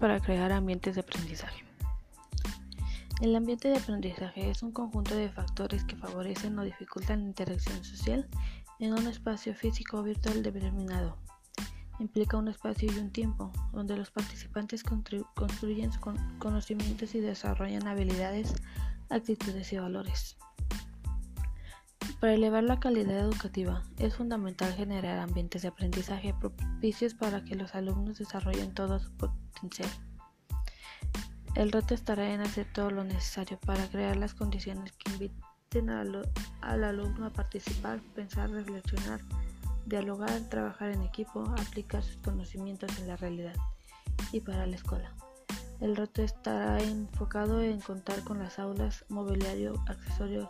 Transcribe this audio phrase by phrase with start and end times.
[0.00, 1.62] Para crear ambientes de aprendizaje.
[3.20, 7.84] El ambiente de aprendizaje es un conjunto de factores que favorecen o dificultan la interacción
[7.84, 8.26] social
[8.78, 11.18] en un espacio físico o virtual determinado.
[11.98, 15.90] Implica un espacio y un tiempo donde los participantes construyen
[16.38, 18.54] conocimientos y desarrollan habilidades,
[19.10, 20.38] actitudes y valores.
[22.26, 27.76] Para elevar la calidad educativa es fundamental generar ambientes de aprendizaje propicios para que los
[27.76, 29.88] alumnos desarrollen todo su potencial.
[31.54, 36.28] El reto estará en hacer todo lo necesario para crear las condiciones que inviten al,
[36.62, 39.20] alumno a participar, pensar, reflexionar,
[39.84, 43.54] dialogar, trabajar en equipo, aplicar sus conocimientos en la realidad
[44.32, 45.14] y para la escuela.
[45.78, 50.48] El reto estará enfocado en contar con las aulas, mobiliario, accesorios,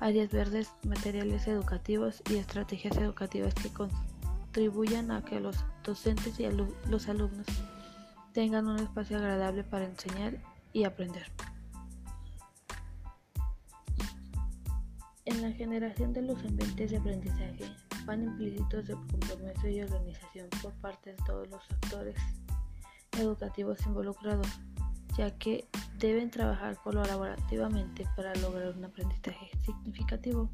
[0.00, 6.48] áreas verdes, materiales educativos y estrategias educativas que contribuyan a que los docentes y
[6.88, 7.46] los alumnos
[8.32, 10.38] tengan un espacio agradable para enseñar
[10.72, 11.26] y aprender.
[15.26, 17.70] En la generación de los ambientes de aprendizaje
[18.06, 22.16] van implícitos de compromiso y organización por parte de todos los actores
[23.12, 24.48] educativos involucrados,
[25.16, 25.68] ya que
[26.00, 30.50] deben trabajar colaborativamente para lograr un aprendizaje significativo.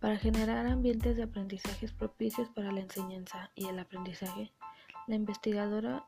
[0.00, 4.52] Para generar ambientes de aprendizajes propicios para la enseñanza y el aprendizaje,
[5.06, 6.06] la investigadora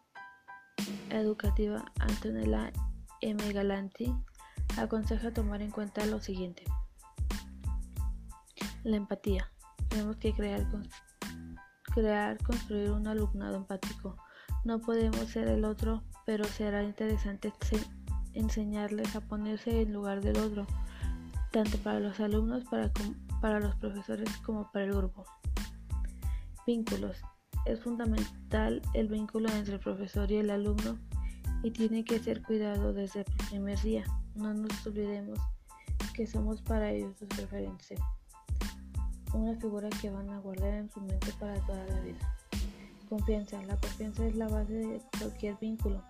[1.11, 2.73] educativa Antonella
[3.21, 3.53] M.
[3.53, 4.15] Galanti
[4.79, 6.65] aconseja tomar en cuenta lo siguiente.
[8.83, 9.53] La empatía.
[9.89, 10.67] Tenemos que crear,
[11.91, 14.17] crear, construir un alumnado empático.
[14.65, 17.53] No podemos ser el otro pero será interesante
[18.35, 20.65] enseñarles a ponerse en lugar del otro,
[21.51, 22.89] tanto para los alumnos, para,
[23.41, 25.25] para los profesores como para el grupo.
[26.69, 27.17] Vínculos.
[27.67, 30.99] Es fundamental el vínculo entre el profesor y el alumno
[31.65, 34.05] y tiene que ser cuidado desde el primer día.
[34.37, 35.41] No nos olvidemos
[36.15, 37.97] que somos para ellos su referencia,
[39.33, 42.37] una figura que van a guardar en su mente para toda la vida.
[43.09, 43.63] Confianza.
[43.63, 46.03] La confianza es la base de cualquier vínculo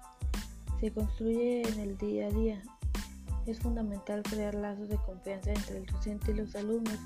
[0.81, 2.63] se construye en el día a día.
[3.47, 6.99] Es fundamental crear lazos de confianza entre el docente y los alumnos,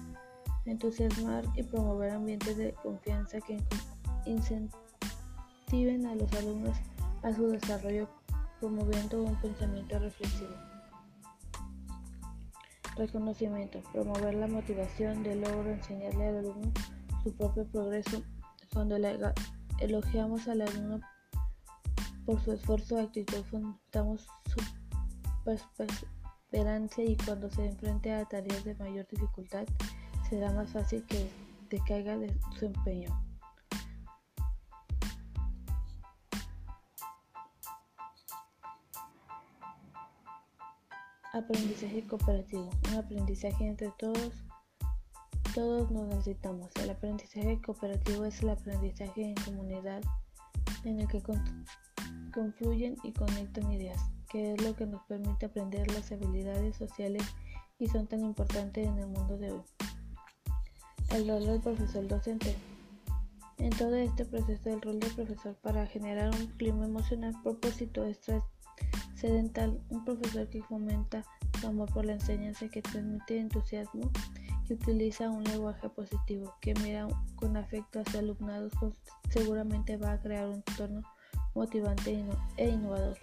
[0.64, 3.60] entusiasmar y promover ambientes de confianza que
[4.26, 6.76] incentiven a los alumnos
[7.22, 8.08] a su desarrollo
[8.60, 10.54] promoviendo un pensamiento reflexivo.
[12.96, 13.82] Reconocimiento.
[13.92, 16.72] Promover la motivación de logro, enseñarle al alumno
[17.22, 18.22] su propio progreso.
[18.72, 18.96] Cuando
[19.80, 21.00] elogiamos al alumno
[22.24, 24.60] por su esfuerzo y actitud fomentamos su
[25.74, 29.66] perseverancia y cuando se enfrente a tareas de mayor dificultad
[30.28, 31.28] será más fácil que
[31.68, 33.10] decaiga de su empeño.
[41.34, 42.70] Aprendizaje cooperativo.
[42.92, 44.44] Un aprendizaje entre todos.
[45.52, 46.70] Todos nos necesitamos.
[46.80, 50.00] El aprendizaje cooperativo es el aprendizaje en comunidad
[50.84, 51.20] en el que
[52.32, 54.00] confluyen y conectan ideas,
[54.30, 57.24] que es lo que nos permite aprender las habilidades sociales
[57.80, 59.62] y son tan importantes en el mundo de hoy.
[61.10, 62.54] El rol del profesor docente.
[63.58, 68.04] En todo este proceso el rol del profesor para generar un clima emocional propósito
[69.30, 71.24] un profesor que fomenta
[71.60, 74.10] su amor por la enseñanza, que transmite entusiasmo,
[74.66, 78.72] que utiliza un lenguaje positivo, que mira con afecto hacia alumnados,
[79.30, 81.02] seguramente va a crear un entorno
[81.54, 82.22] motivante
[82.56, 83.16] e innovador.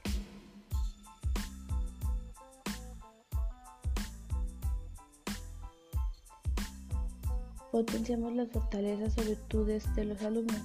[7.72, 10.62] Potenciamos las fortalezas o virtudes de los alumnos.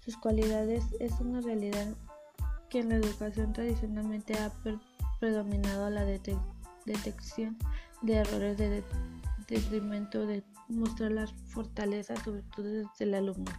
[0.00, 1.86] Sus cualidades es una realidad
[2.74, 4.50] que en la educación tradicionalmente ha
[5.20, 7.56] predominado la detección
[8.02, 8.82] de errores de
[9.46, 13.52] detrimento de mostrar las fortalezas o virtudes del alumno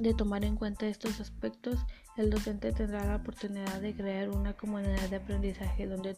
[0.00, 1.78] de tomar en cuenta estos aspectos,
[2.16, 6.16] el docente tendrá la oportunidad de crear una comunidad de aprendizaje donde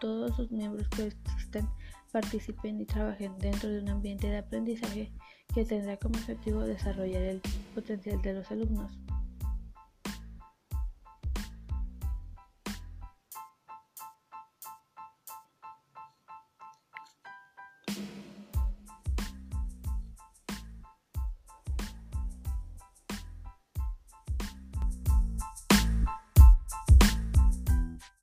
[0.00, 1.68] todos sus miembros que existen
[2.12, 5.12] participen y trabajen dentro de un ambiente de aprendizaje
[5.54, 7.42] que tendrá como objetivo desarrollar el
[7.74, 9.05] potencial de los alumnos.